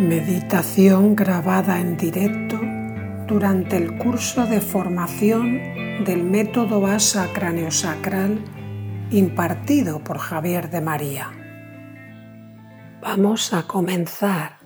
Meditación 0.00 1.14
grabada 1.14 1.78
en 1.78 1.98
directo 1.98 2.58
durante 3.26 3.76
el 3.76 3.98
curso 3.98 4.46
de 4.46 4.62
formación 4.62 5.60
del 6.04 6.24
método 6.24 6.86
ASA 6.86 7.30
craneosacral 7.34 8.42
impartido 9.10 10.02
por 10.02 10.16
Javier 10.16 10.70
de 10.70 10.80
María. 10.80 11.30
Vamos 13.02 13.52
a 13.52 13.66
comenzar 13.66 14.56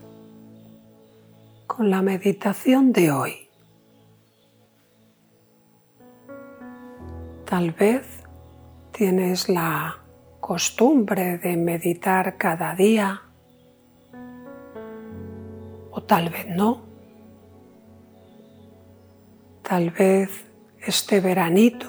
con 1.67 1.89
la 1.89 2.01
meditación 2.01 2.93
de 2.93 3.11
hoy. 3.11 3.49
Tal 7.43 7.71
vez 7.71 8.23
tienes 8.93 9.49
la 9.49 9.97
costumbre 10.39 11.37
de 11.39 11.57
meditar 11.57 12.37
cada 12.37 12.73
día 12.73 13.21
o 15.95 16.03
tal 16.03 16.29
vez 16.29 16.45
no. 16.49 16.81
Tal 19.63 19.89
vez 19.91 20.29
este 20.85 21.21
veranito 21.21 21.87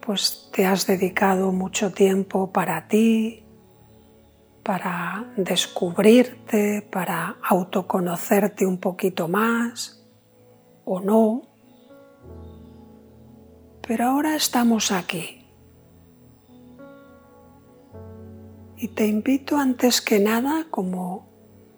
pues 0.00 0.50
te 0.52 0.66
has 0.66 0.86
dedicado 0.86 1.52
mucho 1.52 1.92
tiempo 1.92 2.52
para 2.52 2.88
ti, 2.88 3.44
para 4.62 5.32
descubrirte, 5.36 6.82
para 6.82 7.36
autoconocerte 7.42 8.66
un 8.66 8.78
poquito 8.78 9.26
más 9.26 10.04
o 10.84 11.00
no. 11.00 11.42
Pero 13.86 14.04
ahora 14.06 14.36
estamos 14.36 14.92
aquí. 14.92 15.46
Y 18.76 18.88
te 18.88 19.06
invito 19.06 19.56
antes 19.56 20.00
que 20.00 20.18
nada 20.18 20.66
como 20.68 21.31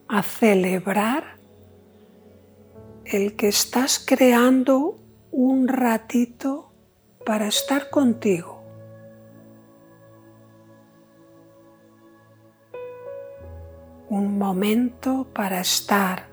a 0.08 0.22
celebrar 0.22 1.38
el 3.04 3.36
que 3.36 3.48
estás 3.48 4.04
creando 4.04 4.96
un 5.30 5.68
ratito 5.68 6.72
para 7.24 7.48
estar 7.48 7.90
contigo. 7.90 8.62
Un 14.08 14.38
momento 14.38 15.26
para 15.34 15.60
estar 15.60 16.28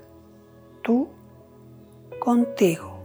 tú 0.82 1.08
contigo. 2.20 3.00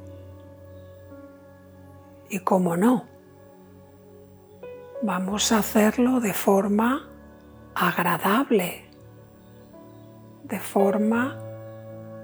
Y 2.29 2.39
como 2.39 2.77
no, 2.77 3.05
vamos 5.01 5.51
a 5.51 5.59
hacerlo 5.59 6.19
de 6.19 6.33
forma 6.33 7.09
agradable 7.73 8.86
de 10.47 10.59
forma 10.59 11.37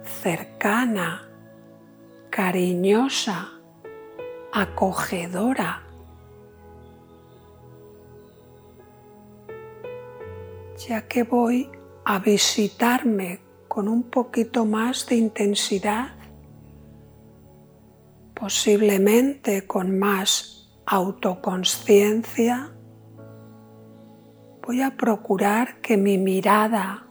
cercana, 0.03 1.29
cariñosa, 2.29 3.49
acogedora. 4.52 5.83
Ya 10.88 11.07
que 11.07 11.23
voy 11.23 11.69
a 12.05 12.19
visitarme 12.19 13.41
con 13.67 13.88
un 13.88 14.03
poquito 14.03 14.66
más 14.66 15.05
de 15.07 15.16
intensidad, 15.16 16.13
posiblemente 18.33 19.66
con 19.67 19.97
más 19.97 20.69
autoconsciencia, 20.85 22.71
voy 24.66 24.81
a 24.81 24.95
procurar 24.95 25.81
que 25.81 25.97
mi 25.97 26.17
mirada 26.17 27.07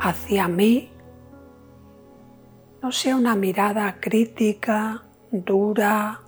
hacia 0.00 0.48
mí 0.48 0.90
no 2.82 2.92
sea 2.92 3.16
una 3.16 3.34
mirada 3.34 3.96
crítica, 4.00 5.02
dura, 5.32 6.20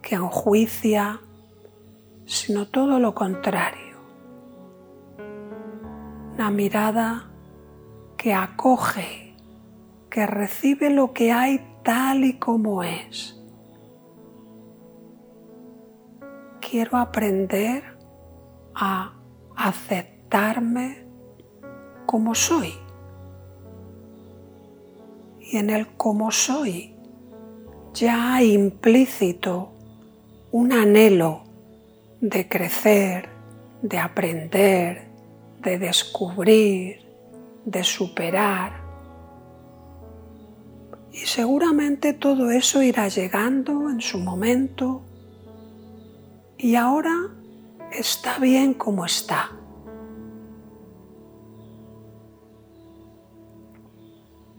que 0.00 0.14
enjuicia, 0.14 1.20
sino 2.24 2.68
todo 2.68 3.00
lo 3.00 3.14
contrario. 3.14 3.96
Una 6.34 6.50
mirada 6.50 7.28
que 8.16 8.34
acoge, 8.34 9.34
que 10.08 10.26
recibe 10.26 10.90
lo 10.90 11.12
que 11.12 11.32
hay 11.32 11.78
tal 11.82 12.24
y 12.24 12.38
como 12.38 12.84
es. 12.84 13.42
Quiero 16.60 16.98
aprender 16.98 17.98
a 18.74 19.12
aceptarme 19.56 21.06
como 22.06 22.34
soy 22.34 22.85
y 25.50 25.58
en 25.58 25.70
el 25.70 25.86
cómo 25.96 26.30
soy 26.30 26.96
ya 27.96 28.34
hay 28.34 28.52
implícito 28.52 29.72
un 30.52 30.72
anhelo 30.72 31.44
de 32.20 32.46
crecer, 32.46 33.30
de 33.80 33.98
aprender, 33.98 35.08
de 35.62 35.78
descubrir, 35.78 37.00
de 37.64 37.82
superar. 37.84 38.84
Y 41.10 41.20
seguramente 41.20 42.12
todo 42.12 42.50
eso 42.50 42.82
irá 42.82 43.08
llegando 43.08 43.88
en 43.88 44.02
su 44.02 44.18
momento 44.18 45.00
y 46.58 46.74
ahora 46.74 47.14
está 47.92 48.38
bien 48.38 48.74
como 48.74 49.06
está. 49.06 49.55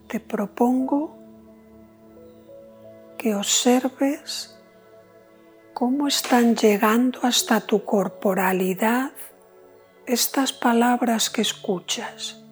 Te 0.08 0.20
propongo 0.20 1.18
que 3.18 3.36
observes 3.36 4.58
cómo 5.74 6.08
están 6.08 6.56
llegando 6.56 7.20
hasta 7.24 7.62
tu 7.62 7.84
corporalidad 7.84 9.12
estas 10.06 10.54
palabras 10.54 11.30
que 11.30 11.42
escuchas. 11.42 12.44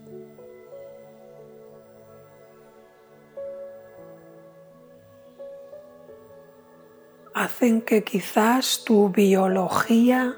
Hacen 7.33 7.81
que 7.81 8.03
quizás 8.03 8.83
tu 8.85 9.09
biología 9.09 10.35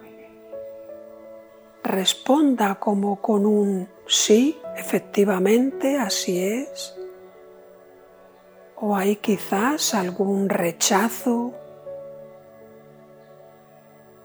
responda 1.84 2.76
como 2.76 3.22
con 3.22 3.46
un 3.46 3.88
sí, 4.08 4.60
efectivamente, 4.76 5.98
así 5.98 6.44
es 6.44 6.97
o 8.80 8.96
hay 8.96 9.16
quizás 9.16 9.94
algún 9.94 10.50
rechazo 10.50 11.54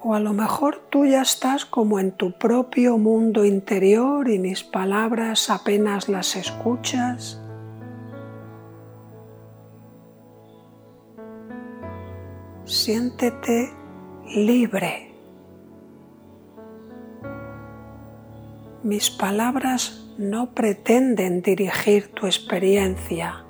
o 0.05 0.15
a 0.15 0.21
lo 0.21 0.33
mejor 0.33 0.83
tú 0.91 1.07
ya 1.07 1.23
estás 1.23 1.65
como 1.65 2.01
en 2.01 2.11
tu 2.13 2.33
propio 2.33 2.99
mundo 2.99 3.45
interior 3.45 4.29
y 4.29 4.39
mis 4.39 4.65
palabras 4.65 5.49
apenas 5.49 6.09
las 6.09 6.35
escuchas. 6.35 7.41
Siéntete 12.65 13.73
libre. 14.35 15.15
Mis 18.83 19.09
palabras 19.09 20.12
no 20.19 20.53
pretenden 20.53 21.43
dirigir 21.43 22.12
tu 22.12 22.27
experiencia 22.27 23.45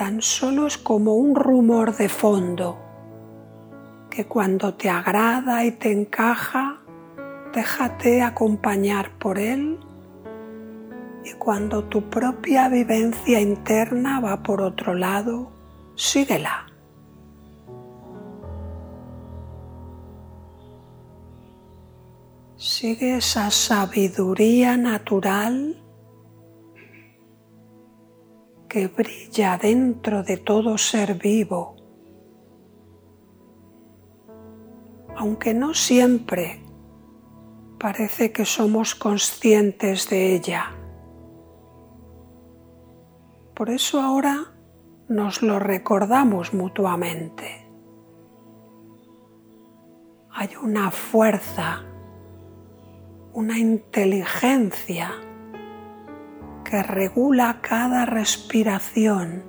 tan 0.00 0.22
solo 0.22 0.66
es 0.66 0.78
como 0.78 1.16
un 1.16 1.34
rumor 1.34 1.94
de 1.94 2.08
fondo 2.08 2.78
que 4.08 4.24
cuando 4.24 4.72
te 4.72 4.88
agrada 4.88 5.62
y 5.66 5.72
te 5.72 5.92
encaja, 5.92 6.78
déjate 7.52 8.22
acompañar 8.22 9.10
por 9.18 9.38
él 9.38 9.78
y 11.22 11.32
cuando 11.34 11.84
tu 11.84 12.08
propia 12.08 12.70
vivencia 12.70 13.42
interna 13.42 14.20
va 14.20 14.42
por 14.42 14.62
otro 14.62 14.94
lado, 14.94 15.52
síguela. 15.96 16.66
Sigue 22.56 23.18
esa 23.18 23.50
sabiduría 23.50 24.78
natural 24.78 25.79
que 28.70 28.86
brilla 28.86 29.58
dentro 29.58 30.22
de 30.22 30.36
todo 30.36 30.78
ser 30.78 31.14
vivo, 31.14 31.74
aunque 35.16 35.52
no 35.52 35.74
siempre 35.74 36.62
parece 37.80 38.30
que 38.30 38.44
somos 38.44 38.94
conscientes 38.94 40.08
de 40.08 40.36
ella. 40.36 40.70
Por 43.54 43.70
eso 43.70 44.00
ahora 44.00 44.54
nos 45.08 45.42
lo 45.42 45.58
recordamos 45.58 46.54
mutuamente. 46.54 47.66
Hay 50.30 50.50
una 50.62 50.92
fuerza, 50.92 51.82
una 53.32 53.58
inteligencia 53.58 55.10
que 56.70 56.84
regula 56.84 57.58
cada 57.60 58.06
respiración, 58.06 59.42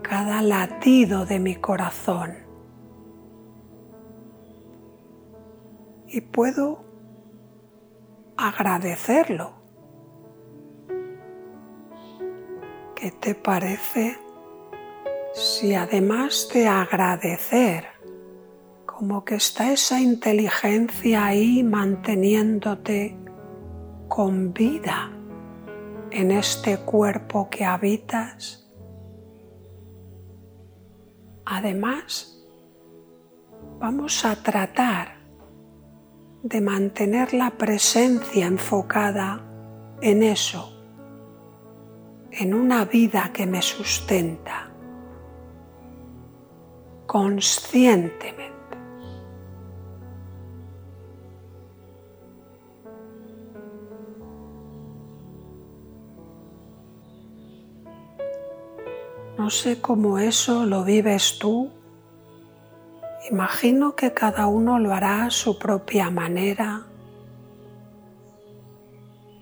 cada 0.00 0.40
latido 0.40 1.26
de 1.26 1.38
mi 1.38 1.56
corazón. 1.56 2.34
Y 6.08 6.22
puedo 6.22 6.82
agradecerlo. 8.38 9.52
¿Qué 12.96 13.10
te 13.10 13.34
parece 13.34 14.16
si 15.34 15.74
además 15.74 16.48
de 16.54 16.68
agradecer, 16.68 17.84
como 18.86 19.26
que 19.26 19.34
está 19.34 19.72
esa 19.72 20.00
inteligencia 20.00 21.26
ahí 21.26 21.62
manteniéndote 21.62 23.18
con 24.08 24.54
vida 24.54 25.19
en 26.10 26.30
este 26.30 26.78
cuerpo 26.78 27.48
que 27.50 27.64
habitas, 27.64 28.68
además 31.44 32.44
vamos 33.78 34.24
a 34.24 34.36
tratar 34.36 35.18
de 36.42 36.60
mantener 36.60 37.34
la 37.34 37.50
presencia 37.50 38.46
enfocada 38.46 39.46
en 40.00 40.22
eso, 40.22 40.72
en 42.30 42.54
una 42.54 42.84
vida 42.84 43.30
que 43.32 43.46
me 43.46 43.60
sustenta 43.60 44.70
conscientemente. 47.06 48.59
No 59.50 59.56
sé 59.56 59.80
cómo 59.80 60.20
eso 60.20 60.64
lo 60.64 60.84
vives 60.84 61.40
tú 61.40 61.72
Imagino 63.32 63.96
que 63.96 64.14
cada 64.14 64.46
uno 64.46 64.78
lo 64.78 64.94
hará 64.94 65.24
a 65.24 65.30
su 65.32 65.58
propia 65.58 66.08
manera. 66.08 66.86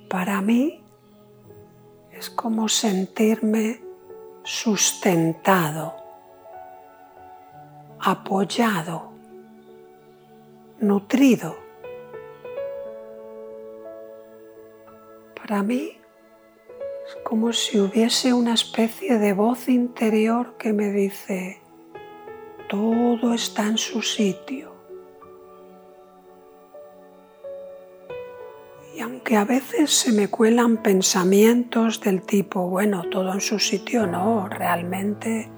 Para 0.09 0.41
mí 0.41 0.83
es 2.11 2.31
como 2.31 2.71
sentirme 2.71 3.83
sustentado, 4.45 5.95
apoyado, 8.01 9.13
nutrido. 10.81 11.55
Para 15.35 15.63
mí 15.63 15.98
es 17.09 17.17
como 17.25 17.53
si 17.55 17.81
hubiese 17.81 18.35
una 18.35 18.53
especie 18.53 19.19
de 19.19 19.33
voz 19.33 19.69
interior 19.69 20.57
que 20.59 20.75
me 20.75 20.93
dice, 20.93 21.63
todo 22.69 23.33
está 23.33 23.67
en 23.67 23.79
su 23.79 24.03
sitio. 24.03 24.77
Y 28.95 29.01
aunque 29.01 29.37
a 29.37 29.45
veces 29.45 29.91
se 29.91 30.13
me 30.13 30.29
cuelan 30.29 30.83
pensamientos 30.83 32.01
del 32.03 32.23
tipo, 32.23 32.69
bueno, 32.69 33.05
todo 33.09 33.33
en 33.33 33.41
su 33.41 33.59
sitio, 33.59 34.07
no, 34.07 34.47
realmente 34.47 35.49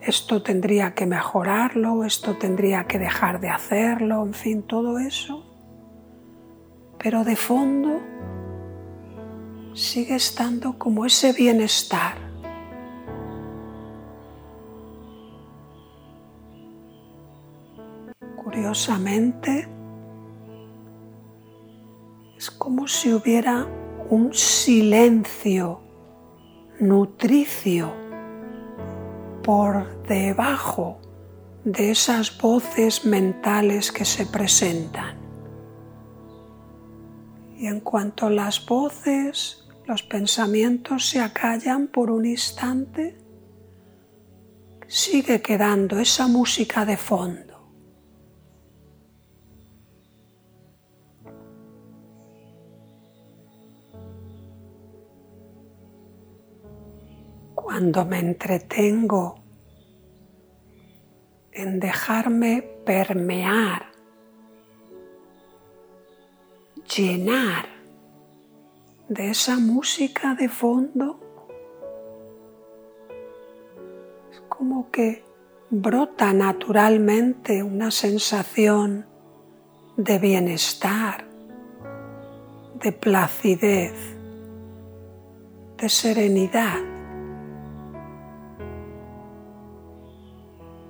esto 0.00 0.42
tendría 0.42 0.94
que 0.94 1.04
mejorarlo, 1.04 2.04
esto 2.04 2.36
tendría 2.38 2.86
que 2.86 2.98
dejar 2.98 3.40
de 3.40 3.50
hacerlo, 3.50 4.24
en 4.24 4.32
fin, 4.32 4.62
todo 4.62 4.98
eso. 4.98 5.44
Pero 6.98 7.24
de 7.24 7.36
fondo 7.36 8.00
sigue 9.74 10.16
estando 10.16 10.78
como 10.78 11.04
ese 11.04 11.32
bienestar 11.32 12.28
curiosamente, 18.48 19.68
es 22.36 22.50
como 22.50 22.88
si 22.88 23.12
hubiera 23.12 23.66
un 24.10 24.32
silencio 24.32 25.80
nutricio 26.80 27.92
por 29.42 30.02
debajo 30.04 30.98
de 31.64 31.90
esas 31.90 32.36
voces 32.38 33.04
mentales 33.04 33.92
que 33.92 34.04
se 34.04 34.26
presentan. 34.26 35.17
Y 37.58 37.66
en 37.66 37.80
cuanto 37.80 38.30
las 38.30 38.64
voces, 38.64 39.68
los 39.84 40.04
pensamientos 40.04 41.08
se 41.08 41.18
acallan 41.18 41.88
por 41.88 42.08
un 42.08 42.24
instante, 42.24 43.18
sigue 44.86 45.42
quedando 45.42 45.98
esa 45.98 46.28
música 46.28 46.84
de 46.84 46.96
fondo. 46.96 47.48
Cuando 57.56 58.04
me 58.04 58.20
entretengo 58.20 59.42
en 61.50 61.80
dejarme 61.80 62.62
permear, 62.86 63.87
llenar 66.96 67.66
de 69.08 69.30
esa 69.30 69.56
música 69.58 70.34
de 70.34 70.48
fondo, 70.48 71.20
es 74.32 74.40
como 74.48 74.90
que 74.90 75.24
brota 75.70 76.32
naturalmente 76.32 77.62
una 77.62 77.90
sensación 77.90 79.06
de 79.96 80.18
bienestar, 80.18 81.26
de 82.80 82.92
placidez, 82.92 83.94
de 85.76 85.88
serenidad. 85.88 86.98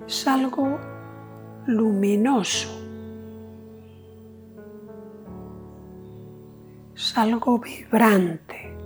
es 0.08 0.26
algo 0.26 0.78
luminoso, 1.66 2.77
algo 7.19 7.58
vibrante. 7.58 8.77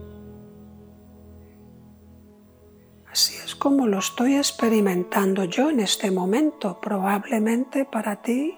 Así 3.11 3.37
es 3.45 3.55
como 3.55 3.87
lo 3.87 3.99
estoy 3.99 4.37
experimentando 4.37 5.45
yo 5.45 5.69
en 5.69 5.81
este 5.81 6.11
momento. 6.11 6.81
Probablemente 6.81 7.85
para 7.85 8.23
ti 8.23 8.57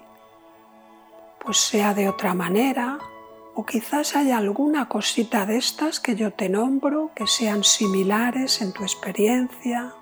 pues 1.43 1.57
sea 1.57 1.93
de 1.93 2.09
otra 2.09 2.33
manera 2.33 2.97
o 3.53 3.65
quizás 3.65 4.15
haya 4.15 4.37
alguna 4.37 4.87
cosita 4.87 5.45
de 5.45 5.57
estas 5.57 5.99
que 5.99 6.15
yo 6.15 6.31
te 6.31 6.49
nombro 6.49 7.11
que 7.13 7.27
sean 7.27 7.63
similares 7.63 8.61
en 8.61 8.73
tu 8.73 8.83
experiencia 8.83 9.93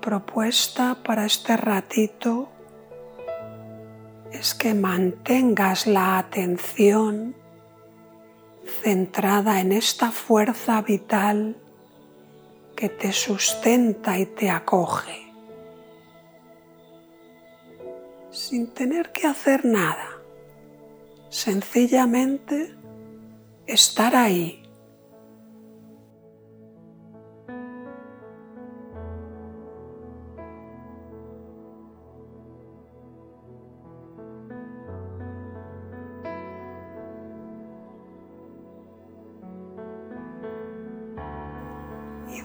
propuesta 0.00 0.96
para 1.02 1.24
este 1.24 1.56
ratito 1.56 2.48
es 4.32 4.54
que 4.54 4.74
mantengas 4.74 5.86
la 5.86 6.18
atención 6.18 7.34
centrada 8.82 9.60
en 9.60 9.72
esta 9.72 10.10
fuerza 10.10 10.82
vital 10.82 11.56
que 12.76 12.88
te 12.88 13.12
sustenta 13.12 14.18
y 14.18 14.26
te 14.26 14.50
acoge, 14.50 15.32
sin 18.30 18.68
tener 18.68 19.10
que 19.10 19.26
hacer 19.26 19.64
nada, 19.64 20.08
sencillamente 21.28 22.74
estar 23.66 24.14
ahí 24.14 24.57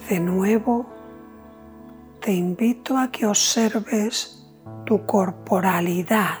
De 0.08 0.20
nuevo, 0.20 0.86
te 2.20 2.32
invito 2.32 2.96
a 2.98 3.10
que 3.10 3.26
observes 3.26 4.46
tu 4.84 5.04
corporalidad. 5.06 6.38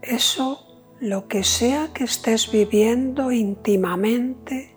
Eso, 0.00 0.82
lo 1.00 1.28
que 1.28 1.44
sea 1.44 1.92
que 1.92 2.04
estés 2.04 2.50
viviendo 2.50 3.30
íntimamente, 3.32 4.76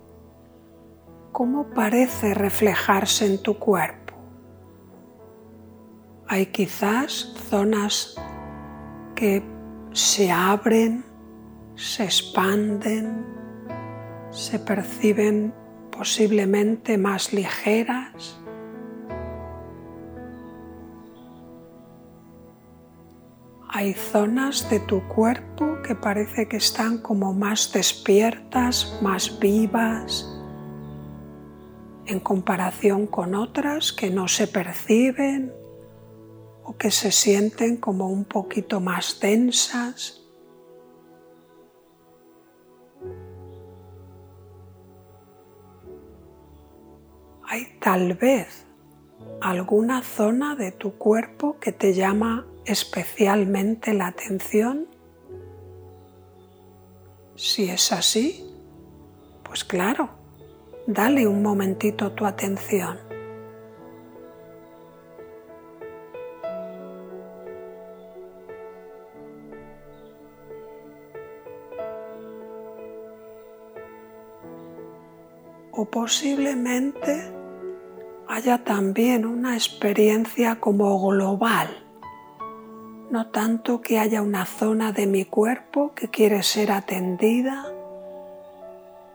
cómo 1.32 1.68
parece 1.72 2.34
reflejarse 2.34 3.26
en 3.26 3.42
tu 3.42 3.58
cuerpo. 3.60 4.14
Hay 6.28 6.48
quizás 6.48 7.36
zonas 7.50 8.16
que 9.16 9.44
se 9.92 10.32
abren, 10.32 11.04
se 11.76 12.04
expanden, 12.04 13.26
se 14.30 14.60
perciben 14.60 15.54
posiblemente 15.98 16.98
más 16.98 17.34
ligeras. 17.34 18.38
Hay 23.70 23.94
zonas 23.94 24.70
de 24.70 24.80
tu 24.80 25.06
cuerpo 25.08 25.78
que 25.86 25.96
parece 25.96 26.48
que 26.48 26.58
están 26.58 27.00
como 27.00 27.34
más 27.34 27.74
despiertas, 27.74 29.00
más 29.02 29.40
vivas, 29.40 30.32
en 32.06 32.20
comparación 32.20 33.08
con 33.08 33.36
otras 33.36 33.92
que 33.92 34.10
no 34.10 34.28
se 34.28 34.48
perciben 34.48 35.52
o 36.64 36.78
que 36.78 36.92
se 36.92 37.12
sienten 37.12 37.78
como 37.78 38.08
un 38.08 38.26
poquito 38.26 38.80
más 38.80 39.20
densas. 39.20 40.25
Hay 47.56 47.68
tal 47.80 48.16
vez 48.16 48.66
alguna 49.40 50.04
zona 50.04 50.58
de 50.58 50.74
tu 50.74 50.98
cuerpo 50.98 51.58
que 51.62 51.72
te 51.72 51.94
llama 51.94 52.46
especialmente 52.66 53.94
la 53.94 54.08
atención? 54.08 54.90
Si 57.38 57.70
es 57.70 57.94
así, 57.94 58.46
pues 59.42 59.64
claro, 59.64 60.10
dale 60.86 61.26
un 61.28 61.42
momentito 61.42 62.12
tu 62.12 62.26
atención. 62.26 63.00
O 75.72 75.86
posiblemente 75.86 77.35
haya 78.28 78.64
también 78.64 79.26
una 79.26 79.56
experiencia 79.56 80.60
como 80.60 81.00
global 81.08 81.86
no 83.10 83.28
tanto 83.28 83.82
que 83.82 84.00
haya 84.00 84.22
una 84.22 84.46
zona 84.46 84.92
de 84.92 85.06
mi 85.06 85.26
cuerpo 85.26 85.94
que 85.96 86.10
quiere 86.10 86.44
ser 86.44 86.72
atendida, 86.72 87.66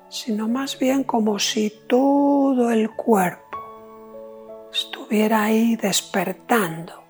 sino 0.08 0.48
más 0.48 0.78
bien 0.78 1.04
como 1.04 1.38
si 1.38 1.70
todo 1.88 2.70
el 2.70 2.90
cuerpo 2.90 3.58
estuviera 4.72 5.44
ahí 5.44 5.76
despertando, 5.76 7.02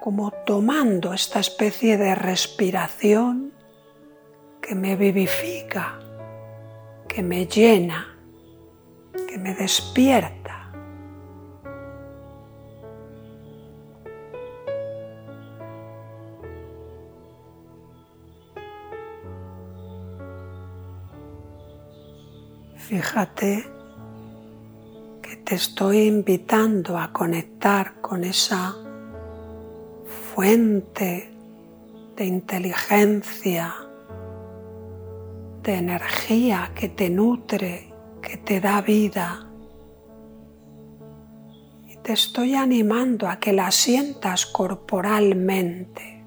como 0.00 0.30
tomando 0.46 1.12
esta 1.12 1.40
especie 1.40 1.98
de 1.98 2.14
respiración 2.14 3.52
que 4.62 4.74
me 4.74 4.96
vivifica, 4.96 5.98
que 7.08 7.22
me 7.22 7.46
llena, 7.46 8.16
que 9.28 9.36
me 9.36 9.54
despierta. 9.54 10.59
Fíjate 22.90 23.64
que 25.22 25.36
te 25.36 25.54
estoy 25.54 26.08
invitando 26.08 26.98
a 26.98 27.12
conectar 27.12 28.00
con 28.00 28.24
esa 28.24 28.74
fuente 30.34 31.32
de 32.16 32.24
inteligencia, 32.24 33.72
de 35.62 35.74
energía 35.74 36.72
que 36.74 36.88
te 36.88 37.10
nutre, 37.10 37.94
que 38.20 38.38
te 38.38 38.60
da 38.60 38.80
vida. 38.80 39.46
Y 41.86 41.96
te 41.98 42.14
estoy 42.14 42.56
animando 42.56 43.28
a 43.28 43.38
que 43.38 43.52
la 43.52 43.70
sientas 43.70 44.46
corporalmente. 44.46 46.24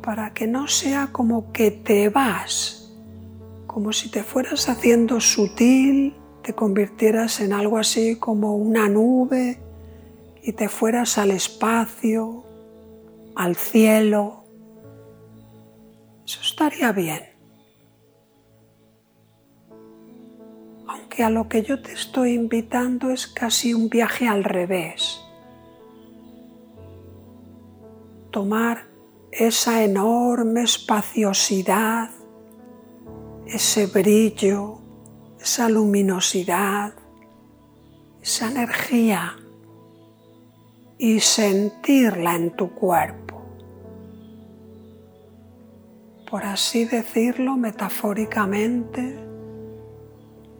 Para 0.00 0.32
que 0.32 0.46
no 0.46 0.66
sea 0.68 1.10
como 1.12 1.52
que 1.52 1.70
te 1.70 2.08
vas 2.08 2.84
como 3.76 3.92
si 3.92 4.08
te 4.08 4.22
fueras 4.22 4.70
haciendo 4.70 5.20
sutil, 5.20 6.14
te 6.42 6.54
convirtieras 6.54 7.40
en 7.40 7.52
algo 7.52 7.76
así 7.76 8.16
como 8.16 8.56
una 8.56 8.88
nube 8.88 9.60
y 10.42 10.54
te 10.54 10.70
fueras 10.70 11.18
al 11.18 11.30
espacio, 11.30 12.42
al 13.34 13.54
cielo. 13.54 14.44
Eso 16.24 16.40
estaría 16.40 16.90
bien. 16.92 17.20
Aunque 20.86 21.22
a 21.22 21.28
lo 21.28 21.46
que 21.46 21.62
yo 21.62 21.82
te 21.82 21.92
estoy 21.92 22.32
invitando 22.32 23.10
es 23.10 23.26
casi 23.26 23.74
un 23.74 23.90
viaje 23.90 24.26
al 24.26 24.42
revés. 24.42 25.20
Tomar 28.30 28.86
esa 29.32 29.84
enorme 29.84 30.62
espaciosidad 30.62 32.08
ese 33.46 33.86
brillo, 33.86 34.80
esa 35.40 35.68
luminosidad, 35.68 36.94
esa 38.20 38.50
energía 38.50 39.36
y 40.98 41.20
sentirla 41.20 42.34
en 42.34 42.56
tu 42.56 42.70
cuerpo. 42.72 43.42
Por 46.28 46.44
así 46.44 46.86
decirlo 46.86 47.56
metafóricamente, 47.56 49.16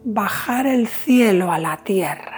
bajar 0.05 0.65
el 0.65 0.87
cielo 0.87 1.51
a 1.51 1.59
la 1.59 1.77
tierra. 1.83 2.36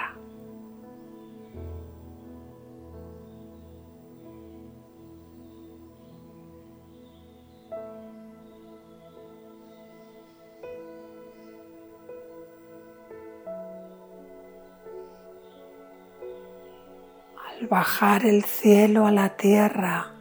Bajar 17.69 18.25
el 18.25 18.43
cielo 18.43 19.05
a 19.05 19.11
la 19.11 19.37
tierra, 19.37 20.11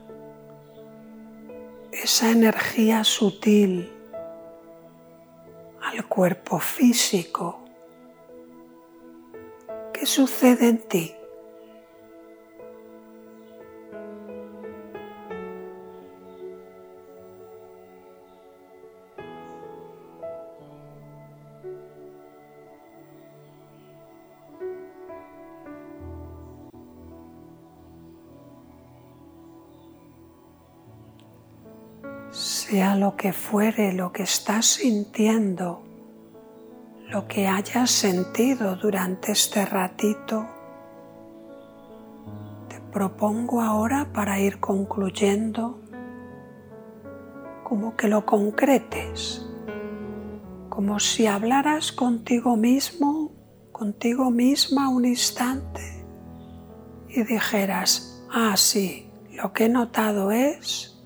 esa 1.90 2.30
energía 2.30 3.04
sutil 3.04 3.90
al 5.82 6.06
cuerpo 6.06 6.58
físico. 6.58 7.64
¿Qué 9.94 10.04
sucede 10.04 10.68
en 10.68 10.78
ti? 10.78 11.17
Sea 32.68 32.96
lo 32.96 33.16
que 33.16 33.32
fuere 33.32 33.94
lo 33.94 34.12
que 34.12 34.24
estás 34.24 34.66
sintiendo, 34.66 35.82
lo 37.08 37.26
que 37.26 37.46
hayas 37.46 37.90
sentido 37.90 38.76
durante 38.76 39.32
este 39.32 39.64
ratito, 39.64 40.46
te 42.68 42.78
propongo 42.92 43.62
ahora 43.62 44.12
para 44.12 44.38
ir 44.38 44.60
concluyendo 44.60 45.80
como 47.64 47.96
que 47.96 48.06
lo 48.06 48.26
concretes, 48.26 49.46
como 50.68 51.00
si 51.00 51.26
hablaras 51.26 51.90
contigo 51.90 52.54
mismo, 52.54 53.32
contigo 53.72 54.30
misma 54.30 54.90
un 54.90 55.06
instante 55.06 56.04
y 57.08 57.22
dijeras, 57.22 58.26
ah, 58.30 58.58
sí, 58.58 59.10
lo 59.42 59.54
que 59.54 59.64
he 59.64 59.68
notado 59.70 60.32
es 60.32 60.97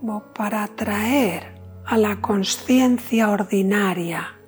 como 0.00 0.24
para 0.32 0.66
traer 0.68 1.60
a 1.84 1.98
la 1.98 2.22
conciencia 2.22 3.28
ordinaria 3.28 4.40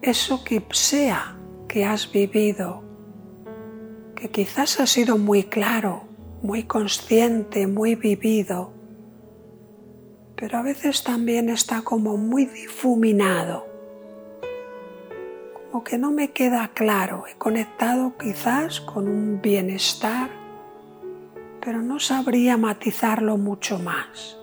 eso 0.00 0.44
que 0.44 0.64
sea 0.70 1.36
que 1.68 1.84
has 1.84 2.10
vivido, 2.10 2.84
que 4.14 4.30
quizás 4.30 4.78
ha 4.80 4.86
sido 4.86 5.18
muy 5.18 5.42
claro, 5.42 6.04
muy 6.40 6.62
consciente, 6.62 7.66
muy 7.66 7.96
vivido, 7.96 8.72
pero 10.36 10.58
a 10.58 10.62
veces 10.62 11.02
también 11.02 11.50
está 11.50 11.82
como 11.82 12.16
muy 12.16 12.46
difuminado, 12.46 13.66
como 15.52 15.84
que 15.84 15.98
no 15.98 16.12
me 16.12 16.30
queda 16.30 16.68
claro. 16.68 17.24
He 17.30 17.36
conectado 17.36 18.16
quizás 18.16 18.80
con 18.80 19.06
un 19.06 19.42
bienestar, 19.42 20.30
pero 21.62 21.82
no 21.82 22.00
sabría 22.00 22.56
matizarlo 22.56 23.36
mucho 23.36 23.78
más. 23.78 24.36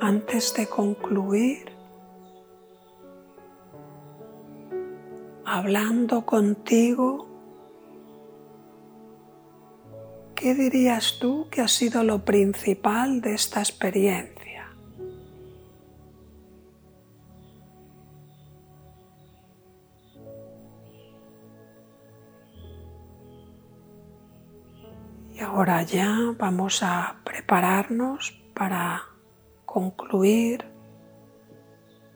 Antes 0.00 0.54
de 0.54 0.66
concluir, 0.68 1.72
hablando 5.44 6.24
contigo, 6.24 7.26
¿qué 10.34 10.54
dirías 10.54 11.18
tú 11.18 11.48
que 11.50 11.62
ha 11.62 11.68
sido 11.68 12.04
lo 12.04 12.24
principal 12.24 13.20
de 13.20 13.34
esta 13.34 13.60
experiencia? 13.60 14.37
Y 25.38 25.42
ahora 25.42 25.82
ya 25.84 26.34
vamos 26.36 26.82
a 26.82 27.20
prepararnos 27.22 28.42
para 28.54 29.04
concluir 29.64 30.64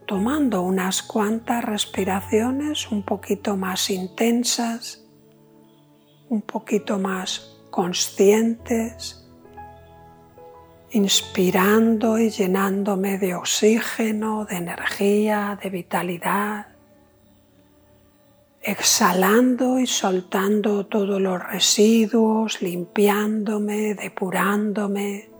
tomando 0.05 0.61
unas 0.61 1.01
cuantas 1.01 1.63
respiraciones 1.63 2.91
un 2.91 3.03
poquito 3.03 3.55
más 3.55 3.89
intensas, 3.89 5.05
un 6.27 6.41
poquito 6.41 6.99
más 6.99 7.61
conscientes, 7.69 9.25
inspirando 10.91 12.19
y 12.19 12.29
llenándome 12.29 13.17
de 13.19 13.35
oxígeno, 13.35 14.43
de 14.43 14.57
energía, 14.57 15.57
de 15.63 15.69
vitalidad, 15.69 16.72
exhalando 18.63 19.79
y 19.79 19.87
soltando 19.87 20.85
todos 20.85 21.21
los 21.21 21.43
residuos, 21.43 22.61
limpiándome, 22.61 23.93
depurándome 23.95 25.33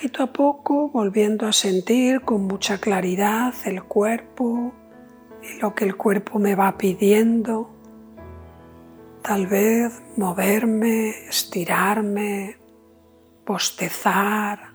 poquito 0.00 0.22
a 0.22 0.32
poco 0.32 0.88
volviendo 0.88 1.46
a 1.46 1.52
sentir 1.52 2.22
con 2.22 2.46
mucha 2.46 2.78
claridad 2.78 3.52
el 3.66 3.82
cuerpo 3.82 4.72
y 5.42 5.60
lo 5.60 5.74
que 5.74 5.84
el 5.84 5.94
cuerpo 5.94 6.38
me 6.38 6.54
va 6.54 6.78
pidiendo. 6.78 7.68
Tal 9.22 9.46
vez 9.46 9.92
moverme, 10.16 11.10
estirarme, 11.28 12.56
postezar, 13.44 14.72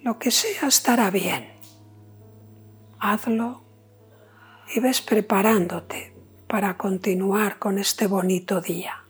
lo 0.00 0.18
que 0.18 0.32
sea 0.32 0.66
estará 0.66 1.12
bien. 1.12 1.57
Hazlo 3.00 3.62
y 4.74 4.80
ves 4.80 5.00
preparándote 5.00 6.14
para 6.46 6.76
continuar 6.76 7.58
con 7.58 7.78
este 7.78 8.06
bonito 8.06 8.60
día. 8.60 9.04